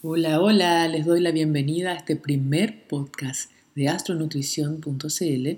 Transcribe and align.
Hola, 0.00 0.40
hola, 0.40 0.86
les 0.86 1.04
doy 1.04 1.20
la 1.20 1.32
bienvenida 1.32 1.90
a 1.90 1.96
este 1.96 2.14
primer 2.14 2.86
podcast 2.86 3.50
de 3.74 3.88
astronutrición.cl. 3.88 5.48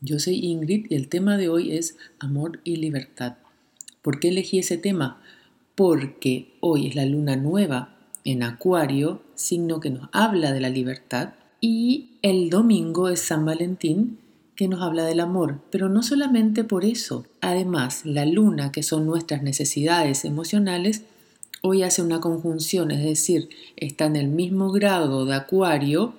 Yo 0.00 0.20
soy 0.20 0.46
Ingrid 0.46 0.86
y 0.88 0.94
el 0.94 1.08
tema 1.08 1.36
de 1.36 1.48
hoy 1.48 1.72
es 1.72 1.96
amor 2.20 2.60
y 2.62 2.76
libertad. 2.76 3.38
¿Por 4.00 4.20
qué 4.20 4.28
elegí 4.28 4.60
ese 4.60 4.78
tema? 4.78 5.20
Porque 5.74 6.52
hoy 6.60 6.86
es 6.86 6.94
la 6.94 7.04
luna 7.04 7.34
nueva 7.34 7.96
en 8.22 8.44
Acuario, 8.44 9.22
signo 9.34 9.80
que 9.80 9.90
nos 9.90 10.08
habla 10.12 10.52
de 10.52 10.60
la 10.60 10.68
libertad, 10.68 11.30
y 11.60 12.10
el 12.22 12.48
domingo 12.48 13.08
es 13.08 13.18
San 13.18 13.44
Valentín, 13.44 14.18
que 14.54 14.68
nos 14.68 14.82
habla 14.82 15.04
del 15.04 15.18
amor, 15.18 15.62
pero 15.72 15.88
no 15.88 16.04
solamente 16.04 16.62
por 16.62 16.84
eso. 16.84 17.26
Además, 17.40 18.02
la 18.04 18.24
luna, 18.24 18.70
que 18.70 18.84
son 18.84 19.04
nuestras 19.04 19.42
necesidades 19.42 20.24
emocionales, 20.24 21.02
hoy 21.62 21.82
hace 21.82 22.02
una 22.02 22.20
conjunción, 22.20 22.90
es 22.90 23.02
decir, 23.02 23.48
está 23.76 24.06
en 24.06 24.16
el 24.16 24.28
mismo 24.28 24.70
grado 24.72 25.26
de 25.26 25.34
Acuario 25.34 26.14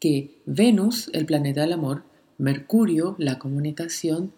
que 0.00 0.30
Venus, 0.44 1.10
el 1.12 1.26
planeta 1.26 1.62
del 1.62 1.72
amor, 1.72 2.02
Mercurio, 2.38 3.16
la 3.18 3.38
comunicación, 3.38 4.32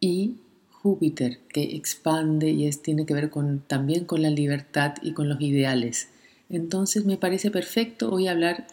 y 0.00 0.36
Júpiter, 0.70 1.40
que 1.48 1.76
expande 1.76 2.50
y 2.50 2.66
es, 2.66 2.82
tiene 2.82 3.04
que 3.06 3.14
ver 3.14 3.30
con, 3.30 3.60
también 3.66 4.04
con 4.04 4.22
la 4.22 4.30
libertad 4.30 4.94
y 5.02 5.12
con 5.12 5.28
los 5.28 5.40
ideales. 5.40 6.10
Entonces 6.50 7.04
me 7.04 7.16
parece 7.16 7.50
perfecto 7.50 8.10
hoy 8.10 8.28
hablar 8.28 8.66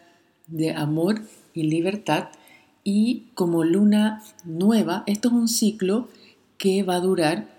de 0.48 0.72
amor 0.72 1.22
y 1.54 1.64
libertad 1.64 2.30
y 2.84 3.28
como 3.34 3.64
luna 3.64 4.24
nueva, 4.44 5.04
esto 5.08 5.30
es 5.30 5.34
un 5.34 5.48
ciclo 5.48 6.08
que 6.58 6.84
va 6.84 6.96
a 6.96 7.00
durar 7.00 7.55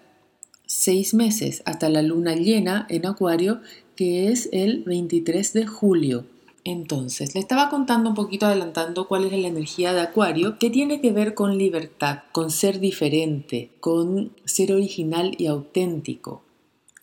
seis 0.67 1.15
meses 1.15 1.63
hasta 1.65 1.89
la 1.89 2.03
luna 2.03 2.35
llena 2.35 2.87
en 2.91 3.07
Acuario, 3.07 3.61
que 3.95 4.29
es 4.29 4.49
el 4.53 4.83
23 4.85 5.53
de 5.53 5.67
julio. 5.67 6.27
Entonces, 6.65 7.35
le 7.35 7.41
estaba 7.41 7.71
contando 7.71 8.11
un 8.11 8.17
poquito 8.17 8.47
adelantando 8.47 9.07
cuál 9.07 9.25
es 9.25 9.33
la 9.33 9.47
energía 9.47 9.93
de 9.93 10.01
Acuario, 10.01 10.59
que 10.59 10.69
tiene 10.69 11.01
que 11.01 11.13
ver 11.13 11.35
con 11.35 11.57
libertad, 11.57 12.25
con 12.33 12.51
ser 12.51 12.81
diferente, 12.81 13.71
con 13.79 14.33
ser 14.45 14.73
original 14.73 15.37
y 15.39 15.47
auténtico. 15.47 16.43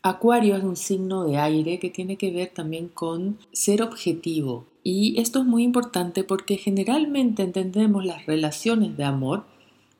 Acuario 0.01 0.57
es 0.57 0.63
un 0.63 0.75
signo 0.75 1.23
de 1.23 1.37
aire 1.37 1.79
que 1.79 1.89
tiene 1.89 2.17
que 2.17 2.29
ver 2.29 2.49
también 2.49 2.89
con 2.89 3.39
ser 3.53 3.81
objetivo. 3.81 4.65
Y 4.83 5.17
esto 5.21 5.39
es 5.39 5.45
muy 5.45 5.63
importante 5.63 6.25
porque 6.25 6.57
generalmente 6.57 7.41
entendemos 7.41 8.03
las 8.03 8.25
relaciones 8.25 8.97
de 8.97 9.05
amor, 9.05 9.45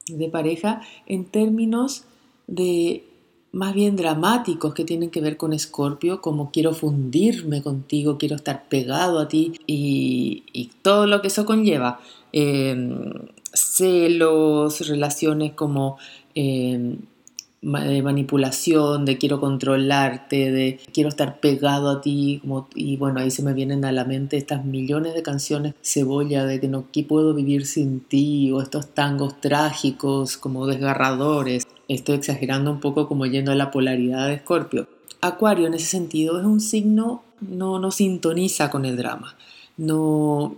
de 0.08 0.28
pareja, 0.28 0.82
en 1.06 1.24
términos 1.24 2.04
de 2.48 3.06
más 3.54 3.76
bien 3.76 3.96
dramáticos 3.96 4.74
que 4.74 4.84
tienen 4.84 5.12
que 5.12 5.22
ver 5.22 5.38
con 5.38 5.54
Escorpio, 5.54 6.22
como 6.22 6.52
quiero 6.52 6.74
fundirme 6.74 7.62
contigo, 7.62 8.18
quiero 8.18 8.36
estar 8.36 8.68
pegado 8.68 9.20
a 9.20 9.28
ti 9.28 9.54
y, 9.68 10.72
todo 10.82 11.08
lo 11.08 11.22
que 11.22 11.28
eso 11.28 11.46
conlleva. 11.46 12.00
Em, 12.34 13.12
celos, 13.54 14.88
relaciones 14.88 15.54
como 15.54 15.98
em, 16.36 16.98
manipulación, 17.62 19.06
de 19.06 19.18
quiero 19.20 19.40
controlarte, 19.40 20.52
de 20.52 20.80
quiero 20.92 21.10
estar 21.10 21.40
pegado 21.40 21.90
a 21.92 22.02
ti, 22.02 22.42
y 22.76 22.98
bueno, 22.98 23.20
ahí 23.20 23.32
se 23.32 23.44
me 23.44 23.54
vienen 23.54 23.86
a 23.86 23.92
la 23.92 24.04
mente 24.04 24.36
estas 24.38 24.66
millones 24.66 25.14
de 25.14 25.22
canciones 25.24 25.76
cebolla 25.82 26.46
de 26.46 26.60
que 26.60 26.68
no 26.68 26.86
puedo 27.08 27.34
vivir 27.34 27.66
sin 27.68 28.02
ti, 28.02 28.52
o 28.52 28.62
estos 28.62 28.90
tangos 28.90 29.40
trágicos 29.40 30.38
como 30.38 30.66
desgarradores. 30.66 31.68
Estoy 31.88 32.16
exagerando 32.16 32.72
un 32.72 32.80
poco 32.80 33.08
como 33.08 33.26
yendo 33.26 33.52
a 33.52 33.56
la 33.56 33.72
polaridad 33.72 34.28
de 34.28 34.36
Escorpio. 34.36 34.88
Acuario 35.22 35.68
en 35.68 35.74
ese 35.74 35.86
sentido 35.86 36.40
es 36.40 36.46
un 36.46 36.60
signo, 36.60 37.24
no, 37.42 37.80
no 37.80 37.92
sintoniza 37.92 38.70
con 38.70 38.86
el 38.86 38.98
drama, 38.98 39.36
no 39.78 40.56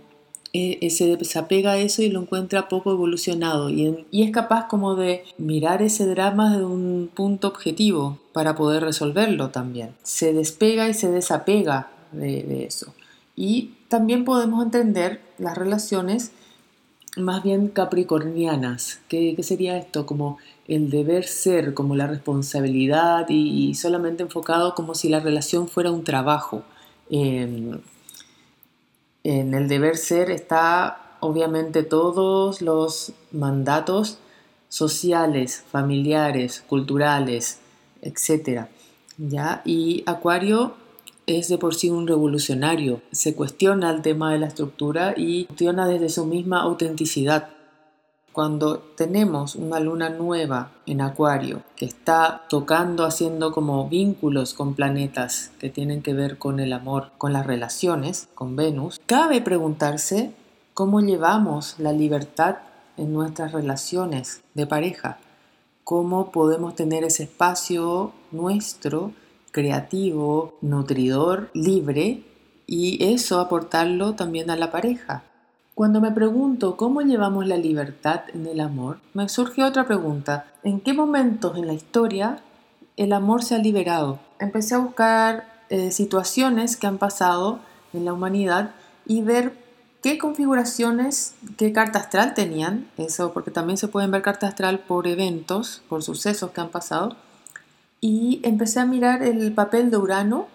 e, 0.58 0.88
se 0.88 1.16
desapega 1.18 1.72
a 1.72 1.76
eso 1.76 2.00
y 2.00 2.08
lo 2.08 2.22
encuentra 2.22 2.68
poco 2.68 2.90
evolucionado 2.90 3.68
y, 3.68 4.06
es 4.10 4.30
capaz 4.30 4.68
como 4.68 4.94
de 4.94 5.22
mirar 5.36 5.82
ese 5.82 6.06
drama 6.06 6.50
desde 6.50 6.64
un 6.64 7.10
punto 7.12 7.48
objetivo 7.48 8.18
para 8.32 8.56
poder 8.56 8.82
resolverlo 8.82 9.50
también. 9.50 9.90
Se 10.02 10.32
despega 10.32 10.88
y 10.88 10.94
se 10.94 11.10
desapega 11.10 11.90
de, 12.12 12.64
eso. 12.64 12.94
Y 13.34 13.74
también 13.88 14.24
podemos 14.24 14.64
entender 14.64 15.20
las 15.36 15.58
relaciones 15.58 16.32
más 17.18 17.42
bien 17.42 17.68
capricornianas. 17.68 19.00
¿Qué, 19.08 19.36
sería 19.42 19.76
esto? 19.76 20.06
Como 20.06 20.38
el 20.68 20.90
deber 20.90 21.26
ser, 21.26 21.74
como 21.74 21.94
la 21.94 22.06
responsabilidad 22.06 23.26
y, 23.28 23.74
solamente 23.74 24.22
enfocado 24.22 24.74
como 24.74 24.94
si 24.94 25.08
la 25.08 25.20
relación 25.20 25.68
fuera 25.68 25.90
un 25.90 26.04
trabajo. 26.04 26.62
Em, 27.10 27.78
en 29.24 29.54
el 29.54 29.68
deber 29.68 29.96
ser 29.96 30.30
está 30.30 31.16
obviamente 31.20 31.82
todos 31.82 32.62
los 32.62 33.12
mandatos 33.32 34.18
sociales, 34.68 35.64
familiares, 35.70 36.62
culturales, 36.66 37.58
etc. 38.02 38.66
¿ya? 39.18 39.62
Y 39.64 40.02
Acuario 40.06 40.74
es 41.26 41.48
de 41.48 41.58
por 41.58 41.74
sí 41.74 41.90
un 41.90 42.06
revolucionario, 42.06 43.02
se 43.10 43.34
cuestiona 43.34 43.90
el 43.90 44.02
tema 44.02 44.32
de 44.32 44.38
la 44.38 44.46
estructura 44.46 45.14
y 45.16 45.46
cuestiona 45.46 45.88
desde 45.88 46.08
su 46.08 46.24
misma 46.24 46.62
autenticidad. 46.62 47.48
Cuando 48.36 48.80
tenemos 48.80 49.54
una 49.54 49.80
luna 49.80 50.10
nueva 50.10 50.70
en 50.84 51.00
Acuario 51.00 51.62
que 51.74 51.86
está 51.86 52.42
tocando, 52.50 53.06
haciendo 53.06 53.50
como 53.50 53.88
vínculos 53.88 54.52
con 54.52 54.74
planetas 54.74 55.52
que 55.58 55.70
tienen 55.70 56.02
que 56.02 56.12
ver 56.12 56.36
con 56.36 56.60
el 56.60 56.74
amor, 56.74 57.12
con 57.16 57.32
las 57.32 57.46
relaciones, 57.46 58.28
con 58.34 58.54
Venus, 58.54 59.00
cabe 59.06 59.40
preguntarse 59.40 60.34
cómo 60.74 61.00
llevamos 61.00 61.76
la 61.78 61.92
libertad 61.92 62.56
en 62.98 63.14
nuestras 63.14 63.52
relaciones 63.52 64.42
de 64.52 64.66
pareja, 64.66 65.16
cómo 65.82 66.30
podemos 66.30 66.74
tener 66.74 67.04
ese 67.04 67.22
espacio 67.22 68.12
nuestro, 68.32 69.12
creativo, 69.50 70.58
nutridor, 70.60 71.48
libre, 71.54 72.22
y 72.66 73.02
eso 73.02 73.40
aportarlo 73.40 74.14
también 74.14 74.50
a 74.50 74.56
la 74.56 74.70
pareja. 74.70 75.24
Cuando 75.76 76.00
me 76.00 76.10
pregunto 76.10 76.78
cómo 76.78 77.02
llevamos 77.02 77.46
la 77.46 77.58
libertad 77.58 78.22
en 78.32 78.46
el 78.46 78.60
amor, 78.60 78.98
me 79.12 79.28
surge 79.28 79.62
otra 79.62 79.86
pregunta. 79.86 80.46
¿En 80.62 80.80
qué 80.80 80.94
momentos 80.94 81.58
en 81.58 81.66
la 81.66 81.74
historia 81.74 82.38
el 82.96 83.12
amor 83.12 83.44
se 83.44 83.56
ha 83.56 83.58
liberado? 83.58 84.18
Empecé 84.38 84.74
a 84.74 84.78
buscar 84.78 85.46
eh, 85.68 85.90
situaciones 85.90 86.78
que 86.78 86.86
han 86.86 86.96
pasado 86.96 87.58
en 87.92 88.06
la 88.06 88.14
humanidad 88.14 88.70
y 89.04 89.20
ver 89.20 89.52
qué 90.02 90.16
configuraciones, 90.16 91.34
qué 91.58 91.74
carta 91.74 91.98
astral 91.98 92.32
tenían, 92.32 92.88
eso 92.96 93.34
porque 93.34 93.50
también 93.50 93.76
se 93.76 93.88
pueden 93.88 94.10
ver 94.10 94.22
carta 94.22 94.48
astral 94.48 94.78
por 94.78 95.06
eventos, 95.06 95.82
por 95.90 96.02
sucesos 96.02 96.52
que 96.52 96.62
han 96.62 96.70
pasado, 96.70 97.16
y 98.00 98.40
empecé 98.44 98.80
a 98.80 98.86
mirar 98.86 99.22
el 99.22 99.52
papel 99.52 99.90
de 99.90 99.98
Urano 99.98 100.46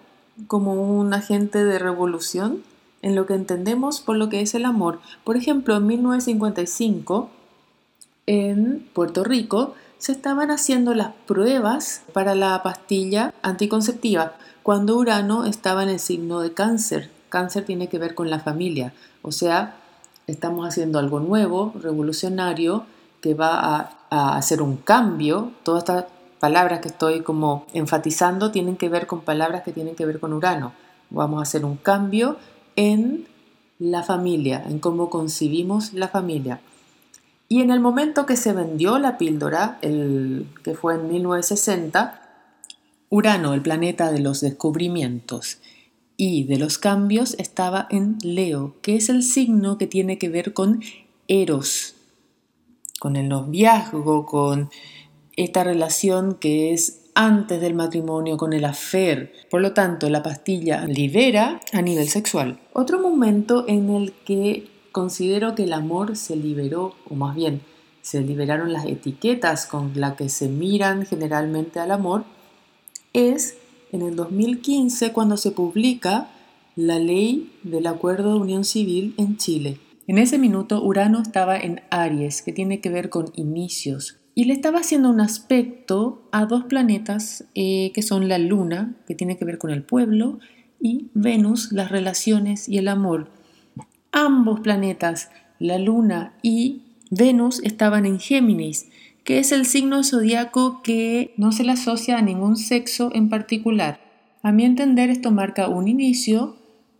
como 0.48 0.72
un 0.72 1.14
agente 1.14 1.64
de 1.64 1.78
revolución 1.78 2.64
en 3.02 3.14
lo 3.14 3.26
que 3.26 3.34
entendemos 3.34 4.00
por 4.00 4.16
lo 4.16 4.28
que 4.28 4.40
es 4.40 4.54
el 4.54 4.64
amor. 4.64 5.00
Por 5.24 5.36
ejemplo, 5.36 5.76
en 5.76 5.86
1955, 5.86 7.30
en 8.26 8.88
Puerto 8.94 9.24
Rico, 9.24 9.74
se 9.98 10.12
estaban 10.12 10.50
haciendo 10.50 10.94
las 10.94 11.12
pruebas 11.26 12.02
para 12.12 12.34
la 12.34 12.62
pastilla 12.62 13.34
anticonceptiva 13.42 14.34
cuando 14.62 14.96
Urano 14.96 15.44
estaba 15.44 15.82
en 15.82 15.90
el 15.90 16.00
signo 16.00 16.40
de 16.40 16.52
cáncer. 16.52 17.10
Cáncer 17.28 17.64
tiene 17.64 17.88
que 17.88 17.98
ver 17.98 18.14
con 18.14 18.30
la 18.30 18.40
familia, 18.40 18.92
o 19.22 19.32
sea, 19.32 19.76
estamos 20.26 20.66
haciendo 20.66 20.98
algo 20.98 21.20
nuevo, 21.20 21.72
revolucionario, 21.80 22.84
que 23.20 23.34
va 23.34 23.94
a, 24.10 24.36
hacer 24.36 24.60
un 24.60 24.76
cambio. 24.76 25.52
Todas 25.62 25.84
estas 25.84 26.04
palabras 26.40 26.80
que 26.80 26.88
estoy 26.88 27.22
como 27.22 27.66
enfatizando 27.72 28.50
tienen 28.50 28.76
que 28.76 28.88
ver 28.88 29.06
con 29.06 29.20
palabras 29.20 29.62
que 29.62 29.72
tienen 29.72 29.94
que 29.94 30.04
ver 30.04 30.20
con 30.20 30.32
Urano. 30.32 30.72
Vamos 31.08 31.38
a 31.38 31.42
hacer 31.42 31.64
un 31.64 31.76
cambio 31.76 32.36
en 32.76 33.26
la 33.78 34.02
familia, 34.02 34.62
en 34.66 34.78
cómo 34.78 35.10
concibimos 35.10 35.92
la 35.92 36.08
familia. 36.08 36.60
Y 37.48 37.60
en 37.60 37.70
el 37.70 37.80
momento 37.80 38.24
que 38.24 38.36
se 38.36 38.52
vendió 38.52 38.98
la 38.98 39.18
píldora, 39.18 39.78
el, 39.82 40.46
que 40.64 40.74
fue 40.74 40.94
en 40.94 41.08
1960, 41.08 42.22
Urano, 43.10 43.52
el 43.52 43.60
planeta 43.60 44.10
de 44.10 44.20
los 44.20 44.40
descubrimientos 44.40 45.58
y 46.16 46.44
de 46.44 46.58
los 46.58 46.78
cambios, 46.78 47.34
estaba 47.38 47.86
en 47.90 48.16
Leo, 48.22 48.76
que 48.80 48.96
es 48.96 49.10
el 49.10 49.22
signo 49.22 49.76
que 49.76 49.86
tiene 49.86 50.16
que 50.16 50.30
ver 50.30 50.54
con 50.54 50.80
Eros, 51.28 51.94
con 53.00 53.16
el 53.16 53.28
noviazgo, 53.28 54.24
con 54.24 54.70
esta 55.36 55.62
relación 55.64 56.36
que 56.36 56.72
es 56.72 57.01
antes 57.14 57.60
del 57.60 57.74
matrimonio 57.74 58.36
con 58.36 58.52
el 58.52 58.64
afer. 58.64 59.32
Por 59.50 59.60
lo 59.60 59.72
tanto, 59.72 60.08
la 60.08 60.22
pastilla 60.22 60.86
libera 60.86 61.60
a 61.72 61.82
nivel 61.82 62.08
sexual. 62.08 62.60
Otro 62.72 63.00
momento 63.00 63.64
en 63.68 63.90
el 63.90 64.12
que 64.24 64.68
considero 64.92 65.54
que 65.54 65.64
el 65.64 65.72
amor 65.72 66.16
se 66.16 66.36
liberó, 66.36 66.94
o 67.08 67.14
más 67.14 67.34
bien 67.34 67.62
se 68.02 68.20
liberaron 68.20 68.72
las 68.72 68.86
etiquetas 68.86 69.66
con 69.66 69.92
las 69.94 70.14
que 70.14 70.28
se 70.28 70.48
miran 70.48 71.06
generalmente 71.06 71.80
al 71.80 71.90
amor, 71.92 72.24
es 73.12 73.56
en 73.92 74.02
el 74.02 74.16
2015 74.16 75.12
cuando 75.12 75.36
se 75.36 75.52
publica 75.52 76.30
la 76.74 76.98
ley 76.98 77.52
del 77.62 77.86
acuerdo 77.86 78.32
de 78.34 78.40
unión 78.40 78.64
civil 78.64 79.14
en 79.18 79.36
Chile. 79.36 79.78
En 80.06 80.18
ese 80.18 80.38
minuto 80.38 80.82
Urano 80.82 81.20
estaba 81.20 81.56
en 81.56 81.82
Aries, 81.90 82.42
que 82.42 82.52
tiene 82.52 82.80
que 82.80 82.90
ver 82.90 83.08
con 83.08 83.30
inicios, 83.36 84.16
y 84.34 84.44
le 84.44 84.54
estaba 84.54 84.80
haciendo 84.80 85.10
un 85.10 85.20
aspecto 85.20 86.28
a 86.32 86.46
dos 86.46 86.64
planetas 86.64 87.44
eh, 87.54 87.92
que 87.94 88.02
son 88.02 88.28
la 88.28 88.38
Luna, 88.38 88.96
que 89.06 89.14
tiene 89.14 89.36
que 89.36 89.44
ver 89.44 89.58
con 89.58 89.70
el 89.70 89.82
pueblo, 89.82 90.38
y 90.80 91.10
Venus, 91.14 91.70
las 91.72 91.90
relaciones 91.90 92.68
y 92.68 92.78
el 92.78 92.88
amor. 92.88 93.30
Ambos 94.10 94.60
planetas, 94.60 95.30
la 95.58 95.78
Luna 95.78 96.34
y 96.42 96.82
Venus, 97.10 97.60
estaban 97.62 98.06
en 98.06 98.18
Géminis, 98.18 98.88
que 99.24 99.38
es 99.38 99.52
el 99.52 99.66
signo 99.66 100.02
zodiaco 100.02 100.82
que 100.82 101.34
no 101.36 101.52
se 101.52 101.62
le 101.64 101.72
asocia 101.72 102.18
a 102.18 102.22
ningún 102.22 102.56
sexo 102.56 103.10
en 103.14 103.28
particular. 103.28 104.00
A 104.42 104.50
mi 104.50 104.64
entender, 104.64 105.10
esto 105.10 105.30
marca 105.30 105.68
un 105.68 105.86
inicio 105.86 106.56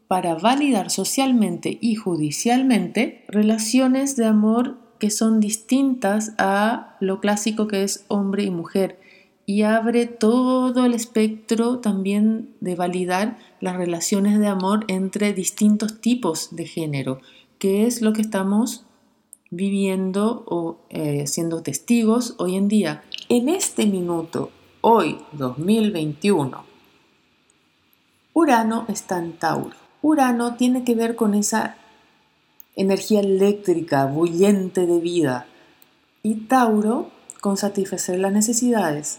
para 0.06 0.34
validar 0.34 0.90
socialmente 0.90 1.78
y 1.80 1.94
judicialmente 1.94 3.24
relaciones 3.28 4.14
de 4.14 4.26
amor 4.26 4.78
que 5.02 5.10
son 5.10 5.40
distintas 5.40 6.32
a 6.38 6.96
lo 7.00 7.18
clásico 7.18 7.66
que 7.66 7.82
es 7.82 8.04
hombre 8.06 8.44
y 8.44 8.50
mujer 8.52 9.00
y 9.46 9.62
abre 9.62 10.06
todo 10.06 10.84
el 10.84 10.94
espectro 10.94 11.80
también 11.80 12.54
de 12.60 12.76
validar 12.76 13.36
las 13.58 13.74
relaciones 13.74 14.38
de 14.38 14.46
amor 14.46 14.84
entre 14.86 15.32
distintos 15.32 16.00
tipos 16.00 16.54
de 16.54 16.66
género, 16.66 17.20
que 17.58 17.84
es 17.84 18.00
lo 18.00 18.12
que 18.12 18.22
estamos 18.22 18.84
viviendo 19.50 20.44
o 20.46 20.78
eh, 20.88 21.26
siendo 21.26 21.64
testigos 21.64 22.36
hoy 22.38 22.54
en 22.54 22.68
día. 22.68 23.02
En 23.28 23.48
este 23.48 23.86
minuto, 23.86 24.50
hoy 24.82 25.18
2021, 25.32 26.64
Urano 28.34 28.84
está 28.86 29.18
en 29.18 29.32
Tauro. 29.32 29.74
Urano 30.00 30.54
tiene 30.54 30.84
que 30.84 30.94
ver 30.94 31.16
con 31.16 31.34
esa 31.34 31.76
energía 32.76 33.20
eléctrica, 33.20 34.06
bullente 34.06 34.86
de 34.86 35.00
vida. 35.00 35.46
Y 36.22 36.34
Tauro 36.46 37.10
con 37.40 37.56
satisfacer 37.56 38.18
las 38.18 38.32
necesidades. 38.32 39.18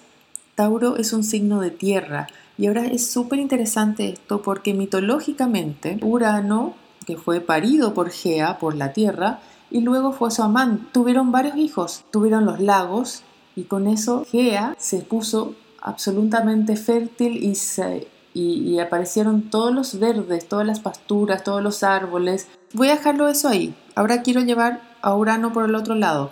Tauro 0.56 0.98
es 0.98 1.14
un 1.14 1.24
signo 1.24 1.60
de 1.62 1.72
tierra. 1.72 2.28
Y 2.58 2.68
ahora 2.68 2.86
es 2.86 3.08
súper 3.08 3.40
interesante 3.40 4.10
esto 4.10 4.42
porque 4.42 4.74
mitológicamente 4.74 5.98
Urano, 6.02 6.76
que 7.06 7.18
fue 7.18 7.42
parido 7.42 7.94
por 7.94 8.12
Gea, 8.12 8.60
por 8.60 8.76
la 8.76 8.94
tierra, 8.94 9.40
y 9.72 9.82
luego 9.82 10.14
fue 10.14 10.30
su 10.30 10.44
amante, 10.44 10.86
tuvieron 10.92 11.32
varios 11.32 11.58
hijos, 11.58 12.06
tuvieron 12.12 12.46
los 12.46 12.60
lagos 12.60 13.24
y 13.56 13.64
con 13.64 13.88
eso 13.88 14.24
Gea 14.30 14.76
se 14.78 15.00
puso 15.00 15.56
absolutamente 15.82 16.76
fértil 16.76 17.44
y 17.44 17.56
se 17.56 18.08
y, 18.34 18.80
aparecieron 18.80 19.50
todos 19.50 19.74
los 19.74 20.00
verdes, 20.00 20.48
todas 20.48 20.66
las 20.66 20.80
pasturas, 20.80 21.44
todos 21.44 21.62
los 21.62 21.84
árboles. 21.84 22.48
Voy 22.74 22.90
a 22.90 22.96
dejarlo 22.96 23.28
eso 23.28 23.48
ahí. 23.48 23.76
Ahora 23.96 24.24
quiero 24.24 24.42
llevar 24.42 24.82
a 25.02 25.16
Urano 25.16 25.54
por 25.54 25.66
el 25.66 25.76
otro 25.76 25.96
lado. 25.96 26.32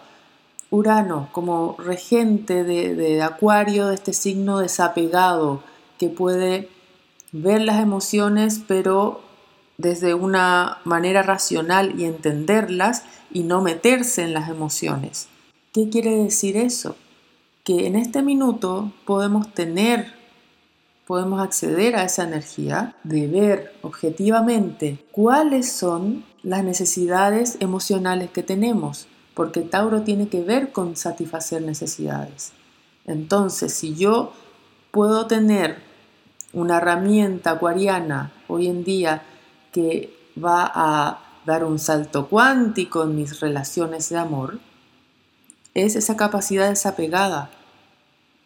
Urano 0.71 1.29
como 1.31 1.75
regente 1.77 2.63
de, 2.63 2.95
de 2.95 3.21
Acuario, 3.21 3.87
de 3.87 3.95
este 3.95 4.13
signo 4.13 4.59
desapegado, 4.59 5.61
que 5.99 6.09
puede 6.09 6.69
ver 7.31 7.61
las 7.61 7.81
emociones, 7.81 8.61
pero 8.67 9.21
desde 9.77 10.13
una 10.13 10.79
manera 10.83 11.23
racional 11.23 11.99
y 11.99 12.05
entenderlas 12.05 13.03
y 13.31 13.43
no 13.43 13.61
meterse 13.61 14.23
en 14.23 14.33
las 14.33 14.49
emociones. 14.49 15.27
¿Qué 15.73 15.89
quiere 15.89 16.15
decir 16.15 16.57
eso? 16.57 16.95
Que 17.63 17.87
en 17.87 17.95
este 17.95 18.21
minuto 18.21 18.91
podemos 19.05 19.53
tener 19.53 20.20
podemos 21.11 21.41
acceder 21.41 21.97
a 21.97 22.05
esa 22.05 22.23
energía 22.23 22.95
de 23.03 23.27
ver 23.27 23.73
objetivamente 23.81 25.03
cuáles 25.11 25.69
son 25.69 26.23
las 26.41 26.63
necesidades 26.63 27.57
emocionales 27.59 28.31
que 28.31 28.43
tenemos, 28.43 29.07
porque 29.33 29.59
Tauro 29.59 30.03
tiene 30.03 30.29
que 30.29 30.41
ver 30.41 30.71
con 30.71 30.95
satisfacer 30.95 31.63
necesidades. 31.63 32.53
Entonces, 33.05 33.73
si 33.73 33.93
yo 33.93 34.31
puedo 34.91 35.27
tener 35.27 35.79
una 36.53 36.77
herramienta 36.77 37.51
acuariana 37.51 38.31
hoy 38.47 38.67
en 38.67 38.85
día 38.85 39.23
que 39.73 40.15
va 40.41 40.71
a 40.73 41.19
dar 41.45 41.65
un 41.65 41.77
salto 41.77 42.27
cuántico 42.27 43.03
en 43.03 43.17
mis 43.17 43.41
relaciones 43.41 44.07
de 44.07 44.17
amor, 44.17 44.59
es 45.73 45.97
esa 45.97 46.15
capacidad 46.15 46.69
desapegada 46.69 47.49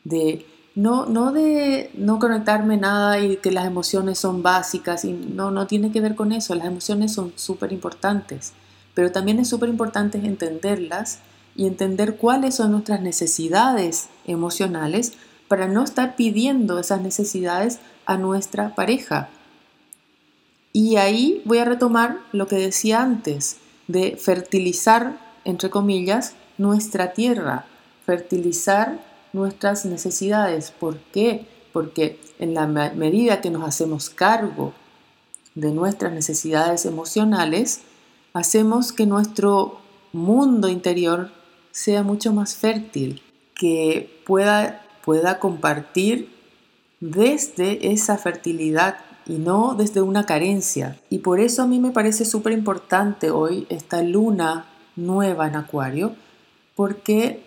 de 0.03 0.47
no, 0.75 1.05
no 1.05 1.31
de 1.31 1.89
no 1.95 2.19
conectarme 2.19 2.77
nada 2.77 3.19
y 3.19 3.37
que 3.37 3.51
las 3.51 3.65
emociones 3.65 4.19
son 4.19 4.43
básicas, 4.43 5.05
y 5.05 5.13
no, 5.13 5.49
no 5.49 5.67
tiene 5.67 5.91
que 5.91 6.01
ver 6.01 6.15
con 6.15 6.33
eso, 6.33 6.53
las 6.53 6.67
emociones 6.67 7.13
son 7.13 7.33
súper 7.35 7.71
importantes, 7.71 8.53
pero 8.93 9.11
también 9.11 9.39
es 9.39 9.47
súper 9.47 9.69
importante 9.69 10.17
entenderlas 10.17 11.19
y 11.55 11.65
entender 11.65 12.17
cuáles 12.17 12.55
son 12.55 12.71
nuestras 12.71 13.01
necesidades 13.01 14.09
emocionales 14.25 15.13
para 15.47 15.67
no 15.67 15.83
estar 15.83 16.15
pidiendo 16.15 16.77
esas 16.79 17.01
necesidades 17.01 17.79
a 18.05 18.17
nuestra 18.17 18.75
pareja. 18.75 19.29
Y 20.73 20.97
ahí 20.97 21.41
voy 21.45 21.59
a 21.59 21.65
retomar 21.65 22.19
lo 22.33 22.47
que 22.47 22.57
decía 22.57 23.01
antes, 23.01 23.57
de 23.87 24.17
fertilizar, 24.17 25.17
entre 25.45 25.69
comillas, 25.69 26.33
nuestra 26.57 27.13
tierra, 27.13 27.65
fertilizar 28.05 28.99
nuestras 29.35 29.85
necesidades. 29.85 30.71
¿Por 30.71 30.97
qué? 30.97 31.47
Porque 31.73 32.19
en 32.39 32.53
la 32.55 32.65
medida 32.65 33.41
que 33.41 33.51
nos 33.51 33.67
hacemos 33.67 34.09
cargo 34.09 34.73
de 35.53 35.71
nuestras 35.71 36.11
necesidades 36.13 36.85
emocionales, 36.85 37.81
hacemos 38.33 38.91
que 38.91 39.05
nuestro 39.05 39.79
mundo 40.11 40.69
interior 40.69 41.29
sea 41.71 42.03
mucho 42.03 42.33
más 42.33 42.55
fértil, 42.55 43.21
que 43.53 44.21
pueda, 44.25 44.85
pueda 45.03 45.39
compartir 45.39 46.33
desde 46.99 47.91
esa 47.91 48.17
fertilidad 48.17 48.97
y 49.27 49.33
no 49.33 49.75
desde 49.75 50.01
una 50.01 50.25
carencia. 50.25 50.99
Y 51.09 51.19
por 51.19 51.39
eso 51.39 51.61
a 51.61 51.67
mí 51.67 51.79
me 51.79 51.91
parece 51.91 52.25
súper 52.25 52.53
importante 52.53 53.31
hoy 53.31 53.65
esta 53.69 54.01
luna 54.01 54.65
nueva 54.95 55.47
en 55.47 55.55
Acuario, 55.55 56.15
porque 56.75 57.44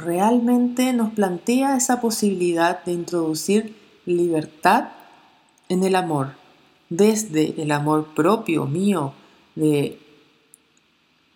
realmente 0.00 0.92
nos 0.92 1.12
plantea 1.12 1.76
esa 1.76 2.00
posibilidad 2.00 2.84
de 2.84 2.92
introducir 2.92 3.76
libertad 4.06 4.88
en 5.68 5.84
el 5.84 5.94
amor, 5.94 6.34
desde 6.88 7.62
el 7.62 7.70
amor 7.70 8.14
propio 8.14 8.66
mío, 8.66 9.14
de, 9.54 9.98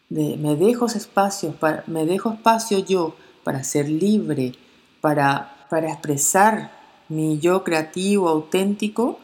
me 0.09 0.57
dejo 0.57 0.87
espacio, 0.87 1.55
me 1.87 2.07
dejo 2.07 2.33
espacio 2.33 2.79
yo 2.79 3.15
para 3.45 3.63
ser 3.63 3.89
libre, 3.89 4.53
para, 5.01 5.67
para 5.71 5.93
expresar 5.93 6.73
mi 7.09 7.39
yo 7.39 7.63
creativo, 7.63 8.29
auténtico, 8.29 9.19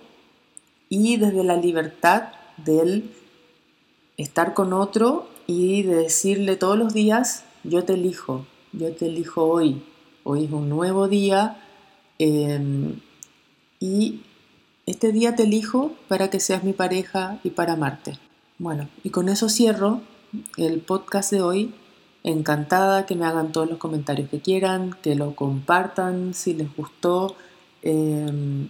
y 0.88 1.16
desde 1.16 1.44
la 1.44 1.56
libertad 1.56 2.28
del 2.56 3.12
estar 4.16 4.54
con 4.54 4.72
otro 4.72 5.28
y 5.46 5.82
de 5.82 5.96
decirle 5.96 6.56
todos 6.56 6.78
los 6.78 6.92
días, 6.92 7.44
yo 7.64 7.84
te 7.84 7.94
elijo, 7.94 8.44
yo 8.72 8.92
te 8.92 9.06
elijo 9.06 9.44
hoy, 9.44 9.82
hoy 10.24 10.44
es 10.44 10.52
un 10.52 10.68
nuevo 10.68 11.08
día 11.08 11.56
em, 12.18 13.00
y 13.80 14.22
este 14.86 15.12
día 15.12 15.34
te 15.34 15.44
elijo 15.44 15.92
para 16.08 16.30
que 16.30 16.40
seas 16.40 16.64
mi 16.64 16.72
pareja 16.72 17.38
y 17.44 17.50
para 17.50 17.74
amarte. 17.74 18.18
Bueno, 18.58 18.88
y 19.04 19.10
con 19.10 19.28
eso 19.28 19.48
cierro 19.48 20.00
el 20.56 20.80
podcast 20.80 21.30
de 21.32 21.42
hoy. 21.42 21.74
Encantada 22.22 23.06
que 23.06 23.16
me 23.16 23.24
hagan 23.24 23.50
todos 23.50 23.70
los 23.70 23.78
comentarios 23.78 24.28
que 24.28 24.40
quieran, 24.40 24.94
que 25.02 25.14
lo 25.14 25.34
compartan 25.34 26.34
si 26.34 26.52
les 26.52 26.74
gustó 26.76 27.34
em, 27.82 28.68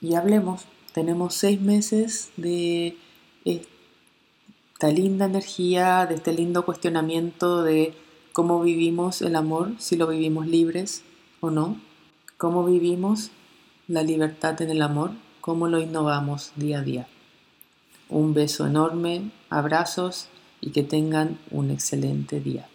y 0.00 0.14
hablemos. 0.14 0.64
Tenemos 0.92 1.34
seis 1.34 1.60
meses 1.60 2.30
de 2.36 2.96
esta 3.44 4.88
linda 4.88 5.26
energía, 5.26 6.06
de 6.06 6.16
este 6.16 6.32
lindo 6.32 6.64
cuestionamiento 6.64 7.62
de 7.62 7.94
cómo 8.32 8.60
vivimos 8.60 9.22
el 9.22 9.36
amor, 9.36 9.72
si 9.78 9.96
lo 9.96 10.06
vivimos 10.06 10.46
libres 10.46 11.02
o 11.40 11.50
no, 11.50 11.80
cómo 12.36 12.64
vivimos 12.64 13.30
la 13.88 14.02
libertad 14.02 14.60
en 14.62 14.70
el 14.70 14.82
amor, 14.82 15.12
cómo 15.40 15.68
lo 15.68 15.80
innovamos 15.80 16.52
día 16.56 16.78
a 16.78 16.82
día. 16.82 17.08
Un 18.08 18.34
beso 18.34 18.66
enorme, 18.66 19.30
abrazos 19.50 20.28
y 20.60 20.70
que 20.70 20.82
tengan 20.82 21.38
un 21.50 21.70
excelente 21.70 22.40
día. 22.40 22.68